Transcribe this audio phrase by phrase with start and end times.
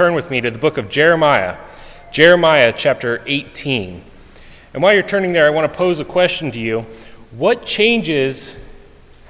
[0.00, 1.58] turn with me to the book of Jeremiah,
[2.10, 4.02] Jeremiah chapter 18.
[4.72, 6.86] And while you're turning there, I want to pose a question to you.
[7.32, 8.56] What changes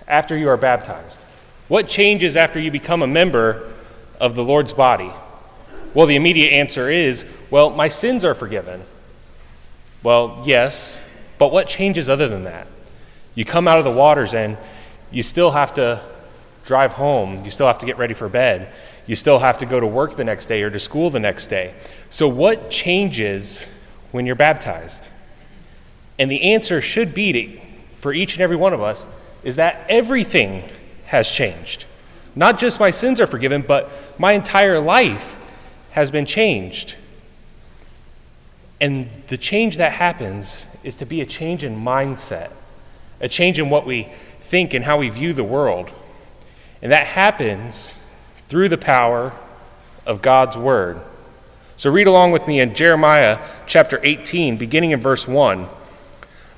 [0.06, 1.24] after you are baptized?
[1.66, 3.68] What changes after you become a member
[4.20, 5.10] of the Lord's body?
[5.92, 8.82] Well, the immediate answer is well, my sins are forgiven.
[10.04, 11.02] Well, yes,
[11.36, 12.68] but what changes other than that?
[13.34, 14.56] You come out of the waters and
[15.10, 16.00] you still have to
[16.64, 17.44] drive home.
[17.44, 18.72] You still have to get ready for bed.
[19.06, 21.48] You still have to go to work the next day or to school the next
[21.48, 21.74] day.
[22.10, 23.66] So, what changes
[24.12, 25.08] when you're baptized?
[26.18, 27.60] And the answer should be to,
[27.98, 29.06] for each and every one of us
[29.42, 30.68] is that everything
[31.06, 31.86] has changed.
[32.34, 35.36] Not just my sins are forgiven, but my entire life
[35.92, 36.96] has been changed.
[38.80, 42.50] And the change that happens is to be a change in mindset,
[43.20, 44.08] a change in what we
[44.40, 45.90] think and how we view the world.
[46.80, 47.98] And that happens
[48.50, 49.32] through the power
[50.04, 51.00] of God's Word.
[51.76, 55.68] So read along with me in Jeremiah chapter 18, beginning in verse 1.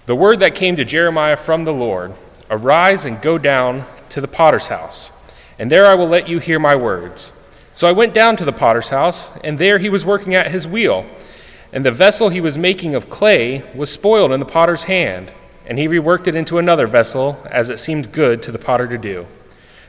[0.06, 2.14] The word that came to Jeremiah from the Lord
[2.48, 5.12] Arise and go down to the potter's house,
[5.58, 7.30] and there I will let you hear my words.
[7.74, 10.66] So I went down to the potter's house, and there he was working at his
[10.66, 11.04] wheel.
[11.74, 15.30] And the vessel he was making of clay was spoiled in the potter's hand,
[15.66, 18.96] and he reworked it into another vessel, as it seemed good to the potter to
[18.96, 19.26] do.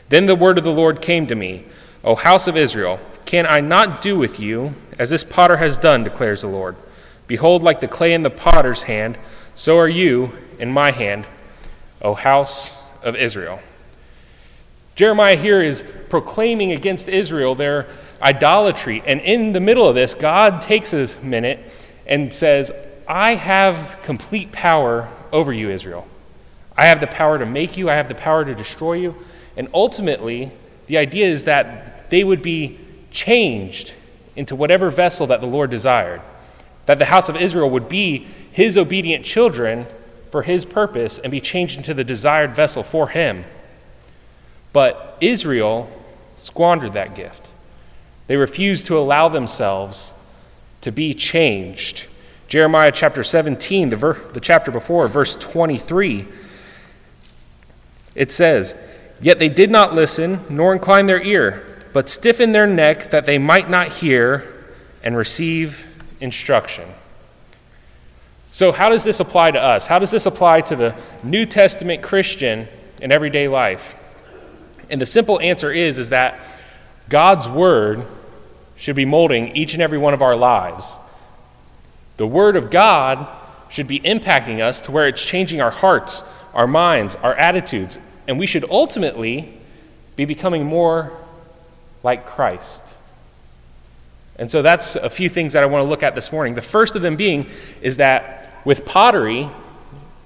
[0.10, 1.64] Then the word of the Lord came to me
[2.04, 6.04] O house of Israel, can I not do with you as this potter has done,
[6.04, 6.76] declares the Lord?
[7.28, 9.18] Behold, like the clay in the potter's hand,
[9.56, 11.26] so are you in my hand,
[12.02, 13.60] O house of Israel.
[14.96, 17.88] Jeremiah here is proclaiming against Israel their
[18.22, 19.02] idolatry.
[19.06, 21.60] And in the middle of this, God takes a minute
[22.06, 22.72] and says,
[23.08, 26.08] I have complete power over you, Israel.
[26.78, 29.16] I have the power to make you, I have the power to destroy you.
[29.58, 30.52] And ultimately,
[30.88, 32.80] the idea is that they would be
[33.12, 33.94] changed
[34.36, 36.22] into whatever vessel that the Lord desired.
[36.86, 39.88] That the house of Israel would be his obedient children
[40.32, 43.46] for his purpose and be changed into the desired vessel for him.
[44.74, 45.90] But Israel
[46.38, 47.52] squandered that gift.
[48.28, 50.14] They refused to allow themselves
[50.82, 52.08] to be changed.
[52.48, 56.28] Jeremiah chapter 17, the, ver- the chapter before, verse 23,
[58.16, 58.76] it says,
[59.22, 63.38] Yet they did not listen, nor incline their ear, but stiffen their neck that they
[63.38, 64.52] might not hear
[65.04, 65.86] and receive
[66.20, 66.90] instruction.
[68.52, 69.88] So, how does this apply to us?
[69.88, 72.68] How does this apply to the New Testament Christian
[73.02, 73.96] in everyday life?
[74.90, 76.40] And the simple answer is, is that
[77.10, 78.06] God's Word
[78.76, 80.98] should be molding each and every one of our lives.
[82.18, 83.28] The Word of God
[83.70, 88.38] should be impacting us to where it's changing our hearts, our minds, our attitudes, and
[88.38, 89.58] we should ultimately
[90.16, 91.23] be becoming more
[92.04, 92.96] like Christ.
[94.36, 96.56] And so that's a few things that I want to look at this morning.
[96.56, 97.50] The first of them being
[97.82, 99.50] is that with pottery,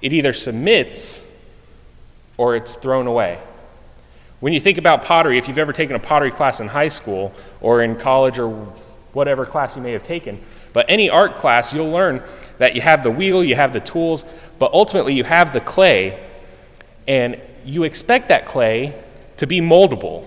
[0.02, 1.24] it either submits
[2.36, 3.38] or it's thrown away.
[4.40, 7.34] When you think about pottery, if you've ever taken a pottery class in high school
[7.60, 8.48] or in college or
[9.12, 10.40] whatever class you may have taken,
[10.72, 12.22] but any art class, you'll learn
[12.58, 14.24] that you have the wheel, you have the tools,
[14.58, 16.24] but ultimately you have the clay,
[17.08, 18.94] and you expect that clay
[19.38, 20.24] to be moldable,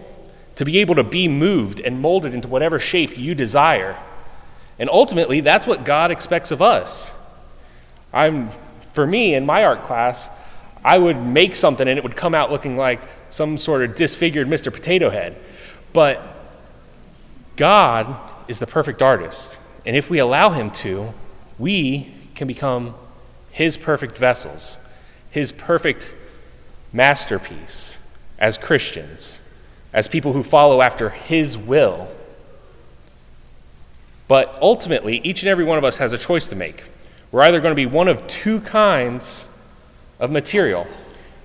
[0.56, 3.98] to be able to be moved and molded into whatever shape you desire.
[4.78, 7.14] And ultimately, that's what God expects of us.
[8.14, 8.50] I'm,
[8.94, 10.30] for me, in my art class,
[10.84, 14.48] I would make something and it would come out looking like some sort of disfigured
[14.48, 14.74] Mr.
[14.74, 15.38] Potato Head.
[15.94, 16.22] But
[17.56, 18.16] God
[18.48, 19.58] is the perfect artist.
[19.86, 21.14] And if we allow Him to,
[21.58, 22.96] we can become
[23.52, 24.80] His perfect vessels,
[25.30, 26.14] His perfect
[26.92, 28.00] masterpiece
[28.40, 29.42] as Christians,
[29.94, 32.08] as people who follow after His will.
[34.28, 36.84] But ultimately, each and every one of us has a choice to make.
[37.32, 39.48] We're either going to be one of two kinds
[40.20, 40.88] of material.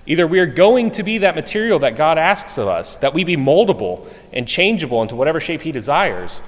[0.07, 3.25] Either we are going to be that material that God asks of us, that we
[3.25, 6.41] be moldable and changeable into whatever shape He desires,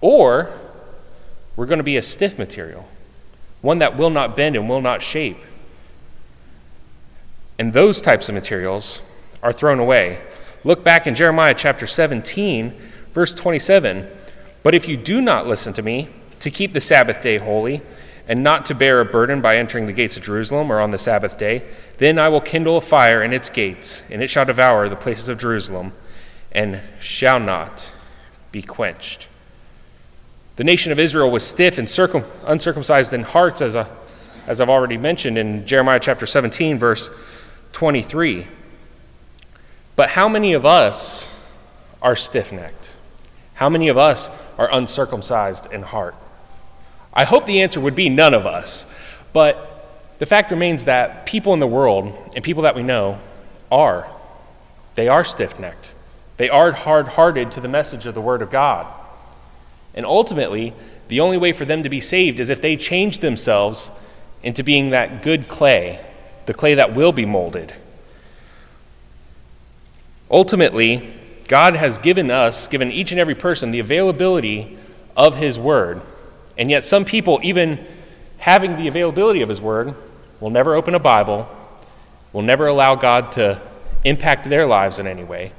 [0.00, 0.52] or
[1.56, 2.88] we're going to be a stiff material,
[3.62, 5.42] one that will not bend and will not shape.
[7.58, 9.00] And those types of materials
[9.42, 10.20] are thrown away.
[10.64, 12.72] Look back in Jeremiah chapter 17,
[13.12, 14.08] verse 27.
[14.62, 16.08] But if you do not listen to me
[16.40, 17.82] to keep the Sabbath day holy,
[18.26, 20.98] and not to bear a burden by entering the gates of Jerusalem or on the
[20.98, 21.62] Sabbath day,
[21.98, 25.28] then I will kindle a fire in its gates, and it shall devour the places
[25.28, 25.92] of Jerusalem,
[26.50, 27.92] and shall not
[28.50, 29.28] be quenched.
[30.56, 33.86] The nation of Israel was stiff and circum- uncircumcised in hearts, as, a,
[34.46, 37.10] as I've already mentioned in Jeremiah chapter 17, verse
[37.72, 38.46] 23.
[39.96, 41.34] But how many of us
[42.02, 42.94] are stiff necked?
[43.54, 46.14] How many of us are uncircumcised in heart?
[47.12, 48.86] I hope the answer would be none of us.
[49.32, 49.70] But
[50.18, 53.20] the fact remains that people in the world and people that we know
[53.70, 54.08] are.
[54.96, 55.94] They are stiff necked.
[56.36, 58.92] They are hard hearted to the message of the Word of God.
[59.94, 60.72] And ultimately,
[61.08, 63.92] the only way for them to be saved is if they change themselves
[64.42, 66.00] into being that good clay,
[66.46, 67.74] the clay that will be molded.
[70.30, 71.12] Ultimately,
[71.48, 74.78] God has given us, given each and every person, the availability
[75.16, 76.00] of His Word.
[76.56, 77.84] And yet, some people, even
[78.38, 79.94] having the availability of His Word,
[80.40, 81.48] will never open a Bible,
[82.32, 83.60] will never allow God to
[84.04, 85.52] impact their lives in any way.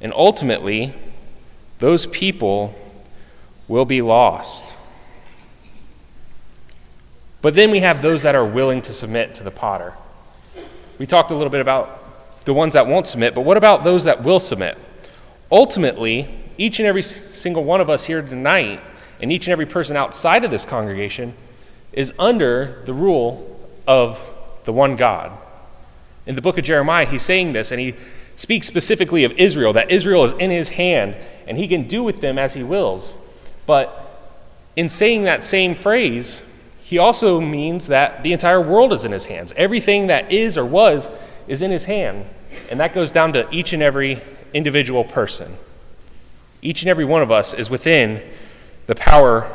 [0.00, 0.94] And ultimately,
[1.78, 2.74] those people
[3.68, 4.76] will be lost.
[7.42, 9.94] But then we have those that are willing to submit to the potter.
[10.98, 12.05] We talked a little bit about
[12.46, 14.78] the ones that won't submit, but what about those that will submit?
[15.50, 18.80] Ultimately, each and every single one of us here tonight,
[19.20, 21.34] and each and every person outside of this congregation,
[21.92, 24.30] is under the rule of
[24.64, 25.32] the one God.
[26.24, 27.94] In the book of Jeremiah, he's saying this, and he
[28.36, 31.16] speaks specifically of Israel, that Israel is in his hand,
[31.48, 33.14] and he can do with them as he wills.
[33.66, 34.30] But
[34.76, 36.42] in saying that same phrase,
[36.86, 39.52] he also means that the entire world is in his hands.
[39.56, 41.10] Everything that is or was
[41.48, 42.26] is in his hand.
[42.70, 44.20] And that goes down to each and every
[44.54, 45.56] individual person.
[46.62, 48.22] Each and every one of us is within
[48.86, 49.46] the power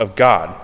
[0.00, 0.60] of God.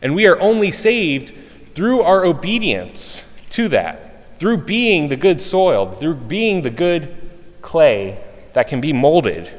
[0.00, 1.34] And we are only saved
[1.74, 7.12] through our obedience to that, through being the good soil, through being the good
[7.60, 8.22] clay
[8.52, 9.50] that can be molded.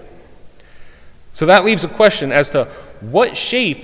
[1.33, 2.63] So that leaves a question as to
[3.01, 3.83] what shape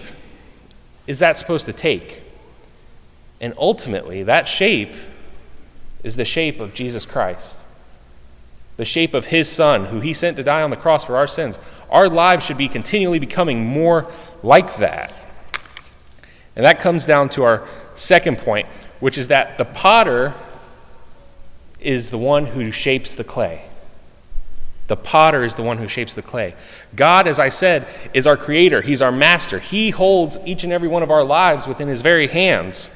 [1.09, 2.21] is that supposed to take?
[3.41, 4.93] And ultimately, that shape
[6.03, 7.65] is the shape of Jesus Christ,
[8.77, 11.25] the shape of His Son, who He sent to die on the cross for our
[11.25, 11.57] sins.
[11.89, 14.05] Our lives should be continually becoming more
[14.43, 15.11] like that.
[16.55, 18.67] And that comes down to our second point,
[18.99, 20.35] which is that the potter
[21.79, 23.65] is the one who shapes the clay.
[24.89, 26.55] The potter is the one who shapes the clay.
[26.95, 28.81] God, as I said, is our creator.
[28.81, 29.59] He's our master.
[29.59, 32.89] He holds each and every one of our lives within his very hands.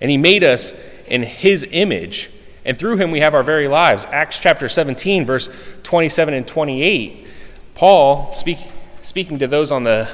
[0.00, 0.74] And he made us
[1.06, 2.28] in his image.
[2.64, 4.04] And through him we have our very lives.
[4.06, 5.48] Acts chapter 17, verse
[5.84, 7.24] 27 and 28.
[7.74, 8.58] Paul, speak,
[9.00, 10.08] speaking to those on the,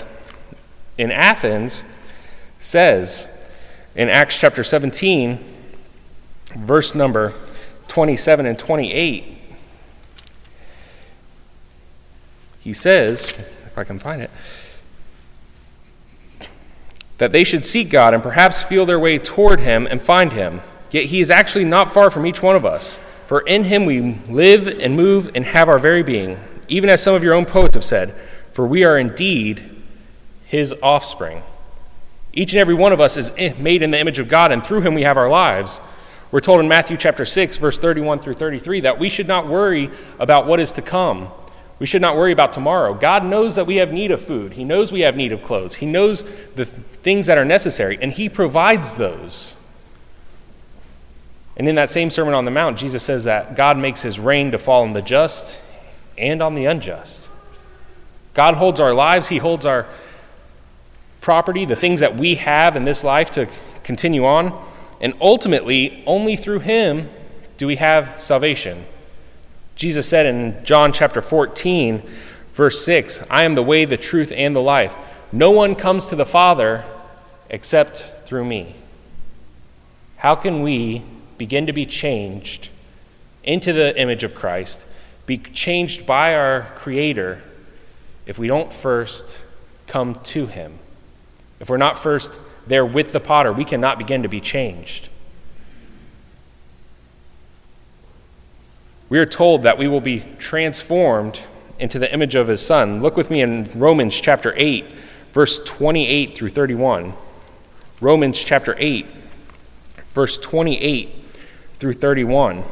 [0.99, 1.85] in Athens,
[2.59, 3.27] says
[3.97, 5.43] in Acts chapter 17,
[6.55, 7.33] verse number
[7.89, 9.39] 27 and 28.
[12.63, 13.31] He says,
[13.67, 14.31] if I can find it,
[17.19, 20.61] that they should seek God and perhaps feel their way toward him and find him.
[20.91, 22.99] Yet he is actually not far from each one of us.
[23.27, 26.39] For in him we live and move and have our very being,
[26.69, 28.15] even as some of your own poets have said,
[28.53, 29.69] for we are indeed
[30.45, 31.43] his offspring.
[32.33, 34.83] Each and every one of us is made in the image of God, and through
[34.83, 35.81] him we have our lives.
[36.31, 39.91] We're told in Matthew chapter 6, verse 31 through 33, that we should not worry
[40.19, 41.31] about what is to come
[41.79, 42.95] we should not worry about tomorrow.
[42.95, 44.53] God knows that we have need of food.
[44.53, 45.77] He knows we have need of clothes.
[45.77, 46.23] He knows
[46.55, 46.69] the th-
[47.03, 49.57] things that are necessary, and He provides those.
[51.57, 54.53] And in that same Sermon on the Mount, Jesus says that God makes His rain
[54.53, 55.61] to fall on the just
[56.17, 57.31] and on the unjust.
[58.35, 59.87] God holds our lives, He holds our
[61.21, 63.49] property, the things that we have in this life to
[63.83, 64.65] continue on.
[65.01, 67.11] And ultimately, only through Him
[67.57, 68.87] do we have salvation.
[69.83, 72.09] Jesus said in John chapter 14,
[72.55, 74.95] verse 6, I am the way, the truth, and the life.
[75.33, 76.85] No one comes to the Father
[77.51, 78.77] except through me.
[80.19, 81.03] How can we
[81.37, 82.69] begin to be changed
[83.43, 84.87] into the image of Christ,
[85.27, 87.43] be changed by our Creator,
[88.25, 89.45] if we don't first
[89.89, 90.79] come to Him?
[91.59, 95.09] If we're not first there with the potter, we cannot begin to be changed.
[99.13, 101.39] We are told that we will be transformed
[101.79, 103.03] into the image of his son.
[103.03, 104.87] Look with me in Romans chapter 8,
[105.35, 107.13] verse 28 through 31.
[108.01, 109.05] Romans chapter 8,
[110.15, 111.15] verse 28
[111.75, 112.65] through 31.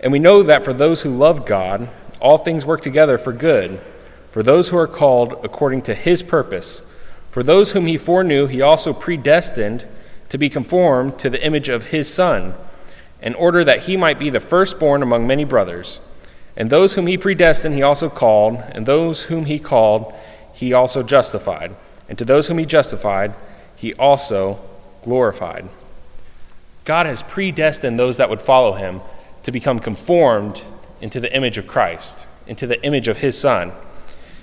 [0.00, 1.90] And we know that for those who love God,
[2.22, 3.78] all things work together for good,
[4.30, 6.80] for those who are called according to his purpose.
[7.30, 9.84] For those whom he foreknew, he also predestined
[10.30, 12.54] to be conformed to the image of his Son
[13.24, 16.00] in order that he might be the firstborn among many brothers.
[16.56, 20.14] And those whom he predestined, he also called, and those whom he called,
[20.52, 21.74] he also justified.
[22.08, 23.34] And to those whom he justified,
[23.74, 24.60] he also
[25.02, 25.68] glorified.
[26.84, 29.00] God has predestined those that would follow him
[29.42, 30.62] to become conformed
[31.00, 32.28] into the image of Christ.
[32.46, 33.72] into the image of his Son.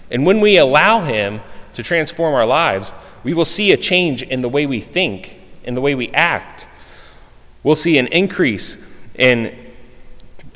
[0.10, 1.42] And when we allow him
[1.74, 5.76] to transform our lives, we will see a change in the way we think, in
[5.76, 6.68] the way we act.
[7.64, 8.78] We'll see an increase
[9.16, 9.56] in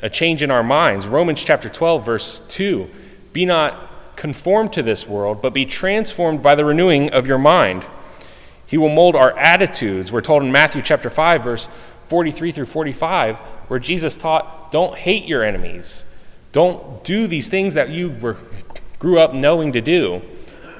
[0.02, 1.06] a change in our minds.
[1.06, 2.90] Romans chapter 12, verse 2
[3.32, 7.84] Be not conformed to this world, but be transformed by the renewing of your mind.
[8.66, 10.10] He will mold our attitudes.
[10.10, 11.68] We're told in Matthew chapter 5, verse
[12.08, 13.36] 43 through 45,
[13.68, 16.04] where Jesus taught, Don't hate your enemies.
[16.50, 18.38] Don't do these things that you were,
[18.98, 20.22] grew up knowing to do,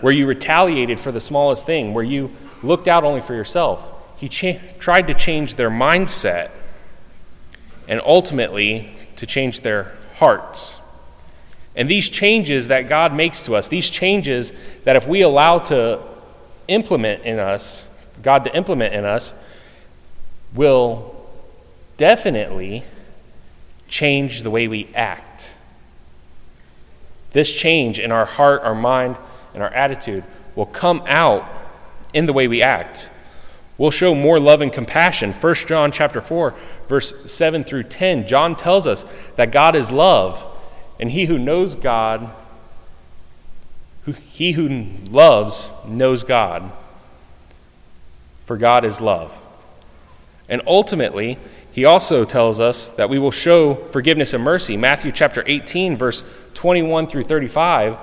[0.01, 3.93] where you retaliated for the smallest thing, where you looked out only for yourself.
[4.17, 6.51] He cha- tried to change their mindset
[7.89, 10.79] and ultimately to change their hearts.
[11.75, 14.53] And these changes that God makes to us, these changes
[14.85, 16.01] that if we allow to
[16.69, 17.89] implement in us,
[18.23, 19.35] God to implement in us,
[20.55, 21.15] will
[21.99, 22.85] definitely
[23.89, 25.55] change the way we act.
[27.33, 29.17] This change in our heart, our mind,
[29.53, 31.47] and our attitude will come out
[32.15, 33.11] in the way we act.
[33.79, 35.33] We'll show more love and compassion.
[35.33, 36.55] 1 John chapter 4
[36.89, 39.05] verse 7 through 10, John tells us
[39.37, 40.45] that God is love,
[40.99, 42.31] and he who knows God,
[44.03, 46.71] who, he who loves knows God,
[48.45, 49.37] for God is love.
[50.49, 51.39] And ultimately,
[51.73, 54.77] he also tells us that we will show forgiveness and mercy.
[54.77, 57.99] Matthew chapter 18, verse 21 through 35,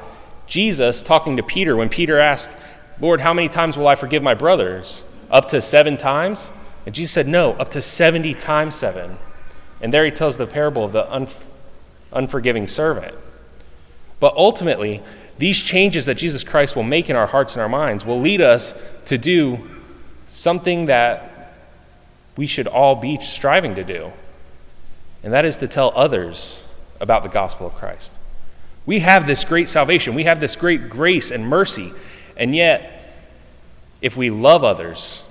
[0.45, 2.55] Jesus talking to Peter when Peter asked,
[2.99, 5.03] Lord, how many times will I forgive my brothers?
[5.33, 6.51] Up to seven times?
[6.85, 9.17] And Jesus said, No, up to 70 times seven.
[9.81, 11.43] And there he tells the parable of the unf-
[12.13, 13.15] unforgiving servant.
[14.19, 15.01] But ultimately,
[15.37, 18.39] these changes that Jesus Christ will make in our hearts and our minds will lead
[18.39, 18.73] us
[19.07, 19.69] to do
[20.29, 21.53] something that
[22.37, 24.13] we should all be striving to do.
[25.23, 26.65] And that is to tell others
[26.99, 28.17] about the gospel of Christ.
[28.85, 31.91] We have this great salvation, we have this great grace and mercy,
[32.35, 33.02] and yet,
[34.03, 35.23] if we love others,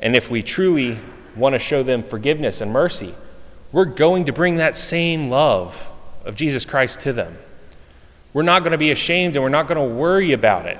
[0.00, 0.98] and if we truly
[1.36, 3.14] want to show them forgiveness and mercy,
[3.70, 5.90] we're going to bring that same love
[6.24, 7.36] of Jesus Christ to them.
[8.32, 10.78] We're not going to be ashamed and we're not going to worry about it.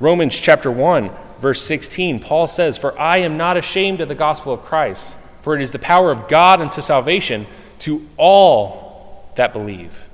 [0.00, 4.54] Romans chapter 1, verse 16, Paul says, For I am not ashamed of the gospel
[4.54, 7.46] of Christ, for it is the power of God unto salvation
[7.80, 10.06] to all that believe,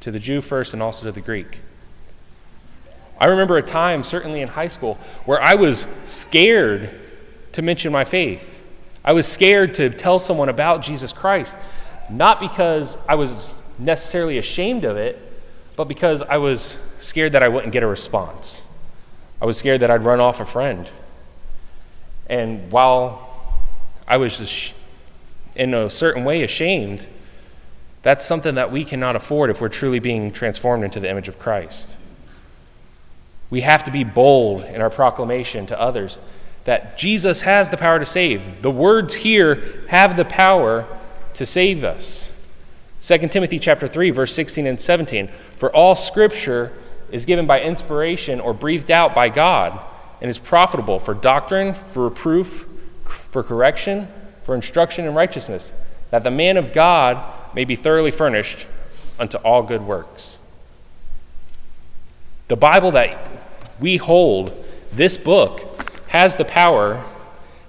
[0.00, 1.60] to the Jew first and also to the Greek.
[3.22, 6.90] I remember a time, certainly in high school, where I was scared
[7.52, 8.60] to mention my faith.
[9.04, 11.56] I was scared to tell someone about Jesus Christ,
[12.10, 15.20] not because I was necessarily ashamed of it,
[15.76, 18.62] but because I was scared that I wouldn't get a response.
[19.40, 20.90] I was scared that I'd run off a friend.
[22.26, 23.56] And while
[24.08, 24.74] I was
[25.54, 27.06] in a certain way ashamed,
[28.02, 31.38] that's something that we cannot afford if we're truly being transformed into the image of
[31.38, 31.98] Christ.
[33.52, 36.18] We have to be bold in our proclamation to others
[36.64, 38.62] that Jesus has the power to save.
[38.62, 40.86] The words here have the power
[41.34, 42.32] to save us.
[43.02, 45.28] 2 Timothy chapter 3 verse 16 and 17
[45.58, 46.72] for all scripture
[47.10, 49.78] is given by inspiration or breathed out by God
[50.22, 52.66] and is profitable for doctrine, for reproof,
[53.04, 54.08] for correction,
[54.44, 55.74] for instruction in righteousness,
[56.10, 57.22] that the man of God
[57.54, 58.66] may be thoroughly furnished
[59.18, 60.38] unto all good works.
[62.48, 63.41] The Bible that
[63.82, 67.04] we hold, this book, has the power,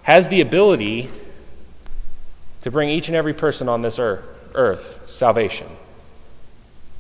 [0.04, 1.10] has the ability
[2.62, 5.68] to bring each and every person on this earth, earth salvation.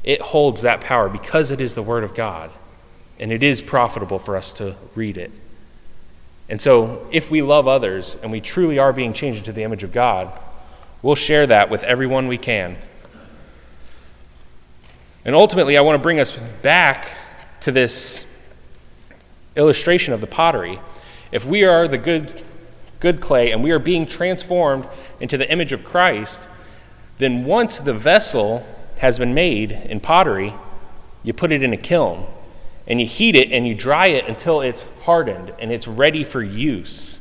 [0.04, 2.50] It holds that power because it is the Word of God,
[3.20, 5.32] and it is profitable for us to read it.
[6.50, 9.84] And so, if we love others and we truly are being changed into the image
[9.84, 10.38] of God,
[11.02, 12.78] we'll share that with everyone we can.
[15.24, 17.08] And ultimately, I want to bring us back
[17.62, 18.26] to this
[19.56, 20.80] illustration of the pottery.
[21.32, 22.42] If we are the good,
[23.00, 24.88] good clay and we are being transformed
[25.20, 26.48] into the image of Christ,
[27.18, 28.66] then once the vessel
[29.00, 30.54] has been made in pottery,
[31.24, 32.28] you put it in a kiln
[32.88, 36.42] and you heat it and you dry it until it's hardened and it's ready for
[36.42, 37.20] use.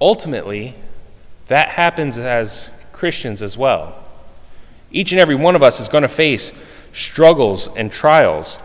[0.00, 0.74] Ultimately,
[1.48, 3.96] that happens as Christians as well.
[4.90, 6.52] Each and every one of us is going to face
[6.92, 8.58] struggles and trials.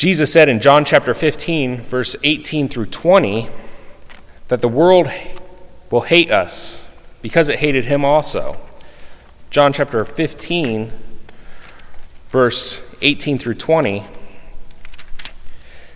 [0.00, 3.50] Jesus said in John chapter 15, verse 18 through 20,
[4.48, 5.10] that the world
[5.90, 6.86] will hate us
[7.20, 8.56] because it hated him also.
[9.50, 10.90] John chapter 15,
[12.30, 14.06] verse 18 through 20.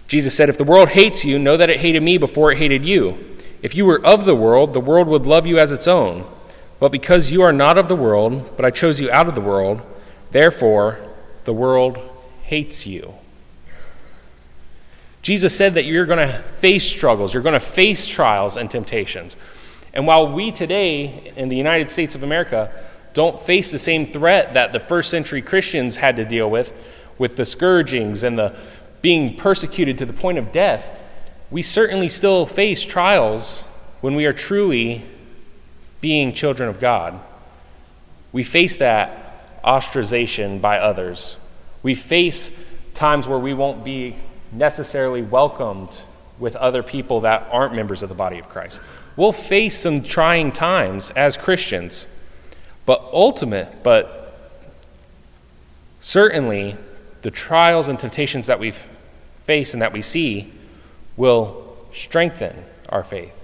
[0.06, 2.84] Jesus said, If the world hates you, know that it hated me before it hated
[2.84, 3.38] you.
[3.62, 6.30] If you were of the world, the world would love you as its own.
[6.78, 9.40] But because you are not of the world, but I chose you out of the
[9.40, 9.80] world,
[10.30, 10.99] Therefore,
[11.44, 11.99] the world
[12.42, 13.14] hates you.
[15.25, 19.38] Jesus said that you're going to face struggles, you're going to face trials and temptations.
[19.95, 22.71] And while we today in the United States of America
[23.14, 26.75] don't face the same threat that the first century Christians had to deal with,
[27.16, 28.54] with the scourgings and the
[29.00, 30.90] being persecuted to the point of death,
[31.50, 33.62] we certainly still face trials
[34.02, 35.04] when we are truly
[36.02, 37.19] being children of God.
[38.31, 41.38] We face that ostracization by others.
[41.83, 42.50] We face
[42.93, 44.16] times where we won't be
[44.54, 46.00] necessarily welcomed
[46.38, 48.80] with other people that aren't members of the body of Christ.
[49.16, 52.06] We'll face some trying times as Christians,
[52.87, 54.37] but ultimate, but
[56.00, 56.76] certainly
[57.23, 58.75] the trials and temptations that we
[59.44, 60.52] face and that we see
[61.16, 63.34] will strengthen our faith,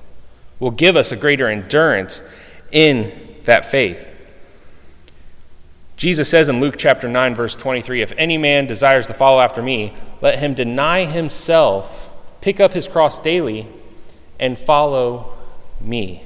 [0.59, 2.23] will give us a greater endurance
[2.73, 3.13] in
[3.45, 4.10] that faith.
[6.01, 9.61] Jesus says in Luke chapter 9, verse 23 If any man desires to follow after
[9.61, 9.93] me,
[10.23, 12.09] let him deny himself,
[12.41, 13.67] pick up his cross daily,
[14.39, 15.37] and follow
[15.79, 16.23] me.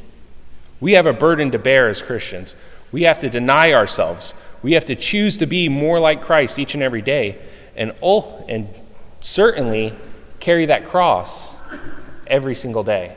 [0.79, 2.55] We have a burden to bear as Christians.
[2.93, 4.37] We have to deny ourselves.
[4.63, 7.37] We have to choose to be more like Christ each and every day,
[7.75, 7.91] and,
[8.49, 8.69] and
[9.19, 9.93] certainly
[10.39, 11.53] carry that cross
[12.29, 13.17] every single day.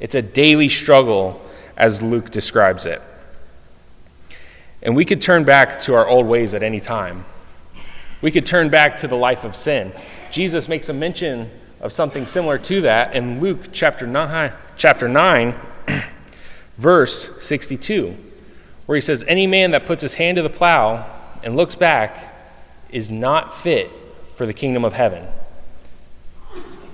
[0.00, 1.40] It's a daily struggle,
[1.76, 3.00] as Luke describes it.
[4.82, 7.24] And we could turn back to our old ways at any time.
[8.20, 9.92] We could turn back to the life of sin.
[10.30, 15.54] Jesus makes a mention of something similar to that in Luke chapter 9, chapter 9
[16.78, 18.16] verse 62,
[18.86, 21.06] where he says, Any man that puts his hand to the plow
[21.42, 22.32] and looks back
[22.90, 23.90] is not fit
[24.34, 25.26] for the kingdom of heaven.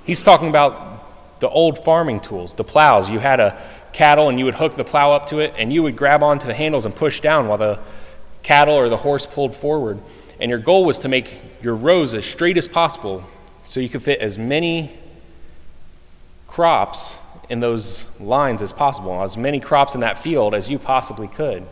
[0.04, 3.11] He's talking about the old farming tools, the plows.
[3.11, 3.61] You had a
[3.92, 6.47] cattle and you would hook the plow up to it and you would grab onto
[6.47, 7.78] the handles and push down while the
[8.42, 10.00] cattle or the horse pulled forward.
[10.40, 13.25] And your goal was to make your rows as straight as possible
[13.66, 14.92] so you could fit as many
[16.46, 21.29] crops in those lines as possible, as many crops in that field as you possibly
[21.29, 21.66] could.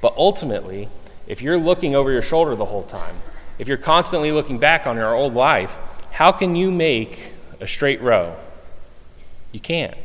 [0.00, 0.88] But ultimately,
[1.26, 3.16] if you're looking over your shoulder the whole time,
[3.58, 5.78] if you're constantly looking back on your old life,
[6.12, 8.36] how can you make a straight row?
[9.52, 9.96] You can't.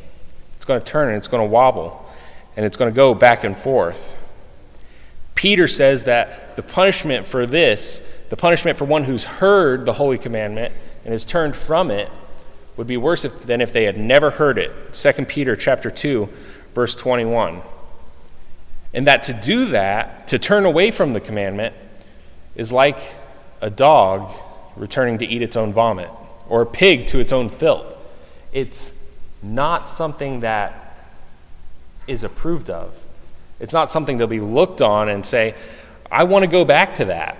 [0.65, 2.09] It's going to turn and it's going to wobble
[2.57, 4.17] and it's going to go back and forth.
[5.35, 8.01] Peter says that the punishment for this,
[8.31, 10.73] the punishment for one who's heard the holy commandment
[11.03, 12.09] and has turned from it,
[12.77, 14.91] would be worse if, than if they had never heard it.
[14.91, 16.27] 2 Peter chapter 2,
[16.73, 17.61] verse 21.
[18.91, 21.75] And that to do that, to turn away from the commandment,
[22.55, 22.97] is like
[23.61, 24.31] a dog
[24.75, 26.09] returning to eat its own vomit,
[26.49, 27.95] or a pig to its own filth.
[28.51, 28.94] It's
[29.45, 30.97] not something that
[32.07, 32.97] is approved of.
[33.59, 35.55] It's not something to be looked on and say,
[36.11, 37.37] I want to go back to that.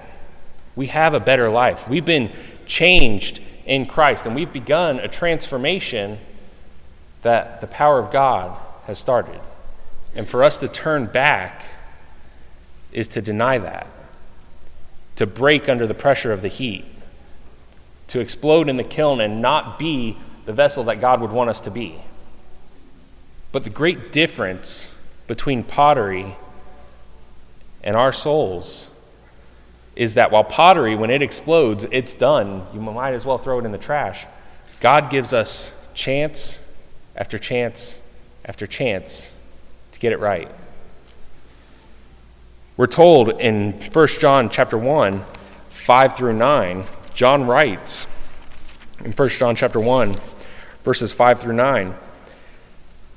[0.76, 1.88] We have a better life.
[1.88, 2.32] We've been
[2.65, 6.20] changed in Christ, and we've begun a transformation
[7.22, 9.39] that the power of God has started.
[10.15, 11.63] And for us to turn back
[12.91, 13.88] is to deny that,
[15.15, 16.86] to break under the pressure of the heat,
[18.08, 21.62] to explode in the kiln and not be the vessel that God would want us
[21.62, 22.00] to be.
[23.52, 26.36] But the great difference between pottery
[27.84, 28.90] and our souls
[29.96, 32.68] is that while pottery, when it explodes, it's done.
[32.74, 34.26] You might as well throw it in the trash.
[34.82, 36.60] God gives us chance
[37.16, 38.00] after chance
[38.44, 39.34] after chance
[39.94, 40.52] to get it right.
[42.78, 45.24] We're told in 1 John chapter 1,
[45.70, 48.06] 5 through 9, John writes
[49.04, 50.16] in 1 John chapter 1,
[50.86, 51.95] verses 5 through 9.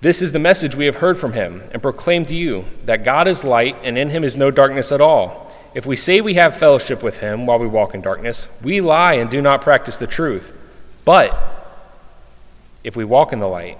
[0.00, 3.28] This is the message we have heard from him and proclaim to you that God
[3.28, 5.52] is light and in him is no darkness at all.
[5.74, 9.14] If we say we have fellowship with him while we walk in darkness, we lie
[9.14, 10.52] and do not practice the truth.
[11.04, 11.36] But
[12.82, 13.78] if we walk in the light,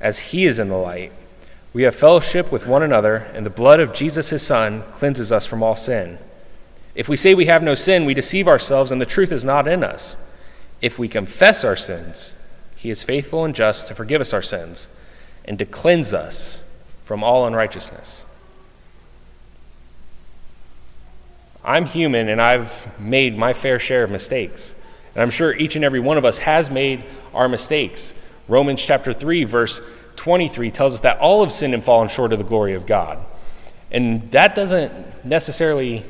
[0.00, 1.12] as he is in the light,
[1.72, 5.44] we have fellowship with one another, and the blood of Jesus his Son cleanses us
[5.44, 6.18] from all sin.
[6.94, 9.68] If we say we have no sin, we deceive ourselves, and the truth is not
[9.68, 10.16] in us.
[10.80, 12.34] If we confess our sins,
[12.78, 14.88] he is faithful and just to forgive us our sins
[15.44, 16.62] and to cleanse us
[17.04, 18.24] from all unrighteousness.
[21.64, 24.76] I'm human and I've made my fair share of mistakes.
[25.14, 28.14] And I'm sure each and every one of us has made our mistakes.
[28.46, 29.82] Romans chapter 3, verse
[30.14, 33.18] 23 tells us that all have sinned and fallen short of the glory of God.
[33.90, 36.04] And that doesn't necessarily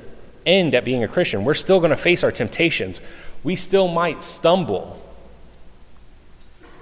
[0.44, 1.44] end at being a Christian.
[1.44, 3.00] We're still going to face our temptations.
[3.42, 5.02] We still might stumble.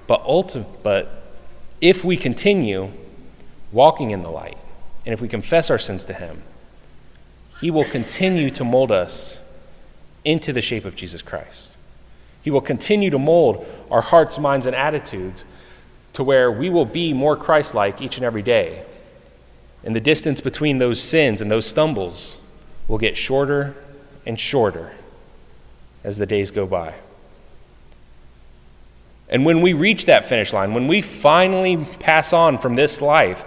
[0.06, 1.32] But, ulti- but
[1.80, 2.92] if we continue
[3.72, 4.58] walking in the light,
[5.04, 6.42] and if we confess our sins to Him,
[7.60, 9.40] He will continue to mold us
[10.24, 11.76] into the shape of Jesus Christ.
[12.42, 15.44] He will continue to mold our hearts, minds, and attitudes
[16.12, 18.84] to where we will be more Christ like each and every day.
[19.84, 22.40] And the distance between those sins and those stumbles
[22.88, 23.74] will get shorter
[24.24, 24.92] and shorter
[26.02, 26.94] as the days go by.
[29.28, 33.44] And when we reach that finish line, when we finally pass on from this life,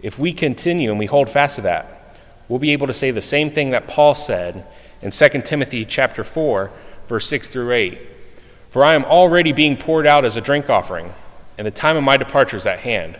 [0.00, 2.16] if we continue and we hold fast to that,
[2.48, 4.66] we'll be able to say the same thing that Paul said
[5.02, 6.70] in 2 Timothy chapter 4,
[7.08, 7.98] verse 6 through 8.
[8.70, 11.12] For I am already being poured out as a drink offering,
[11.58, 13.18] and the time of my departure is at hand.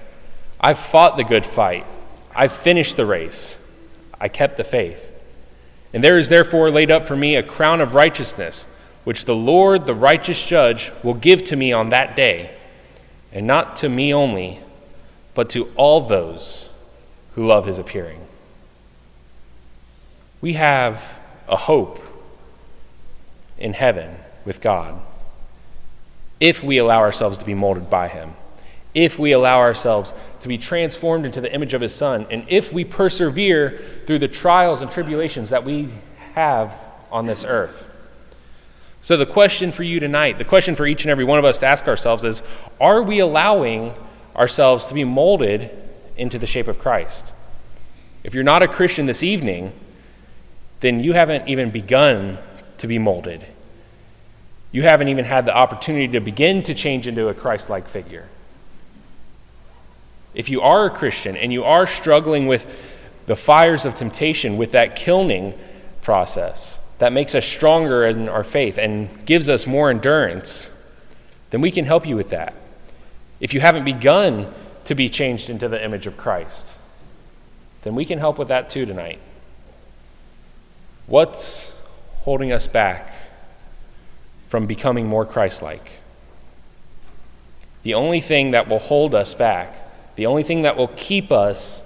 [0.61, 1.87] I've fought the good fight.
[2.35, 3.59] I've finished the race.
[4.21, 5.11] I kept the faith.
[5.93, 8.67] And there is therefore laid up for me a crown of righteousness
[9.05, 12.57] which the Lord, the righteous judge, will give to me on that day,
[13.33, 14.61] and not to me only,
[15.35, 16.69] but to all those
[17.35, 18.21] who love his appearing.
[20.41, 22.01] We have a hope
[23.59, 25.01] in heaven with God
[26.41, 28.35] if we allow ourselves to be molded by him,
[28.93, 32.73] if we allow ourselves to be transformed into the image of his son, and if
[32.73, 35.89] we persevere through the trials and tribulations that we
[36.35, 36.75] have
[37.11, 37.91] on this earth.
[39.05, 41.59] So, the question for you tonight, the question for each and every one of us
[41.59, 42.43] to ask ourselves is
[42.81, 43.93] Are we allowing
[44.35, 45.71] ourselves to be molded
[46.17, 47.31] into the shape of Christ?
[48.23, 49.75] If you're not a Christian this evening,
[50.81, 52.39] then you haven't even begun
[52.79, 53.45] to be molded.
[54.73, 58.31] You haven't even had the opportunity to begin to change into a Christ like figure.
[60.33, 62.67] If you are a Christian and you are struggling with
[63.27, 65.53] the fires of temptation, with that kilning
[66.01, 70.71] process, that makes us stronger in our faith and gives us more endurance,
[71.51, 72.55] then we can help you with that.
[73.41, 74.53] If you haven't begun
[74.85, 76.77] to be changed into the image of Christ,
[77.83, 79.19] then we can help with that too tonight.
[81.07, 81.77] What's
[82.21, 83.13] holding us back
[84.49, 85.91] from becoming more Christ like?
[87.83, 89.77] The only thing that will hold us back,
[90.17, 91.83] the only thing that will keep us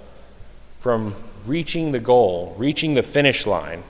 [0.79, 3.83] from reaching the goal, reaching the finish line,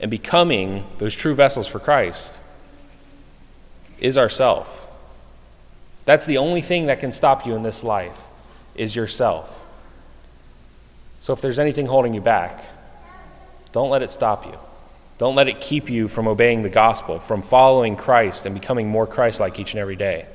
[0.00, 2.40] and becoming those true vessels for Christ
[3.98, 4.86] is ourself.
[6.04, 8.18] That's the only thing that can stop you in this life
[8.74, 9.64] is yourself.
[11.20, 12.64] So if there's anything holding you back,
[13.72, 14.58] don't let it stop you.
[15.18, 19.06] Don't let it keep you from obeying the gospel, from following Christ and becoming more
[19.06, 20.26] Christ like each and every day.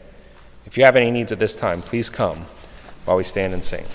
[0.66, 2.46] If you have any needs at this time, please come
[3.06, 3.86] while we stand and sing.